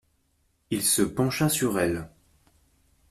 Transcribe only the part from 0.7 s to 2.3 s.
Il se pencha sur elle.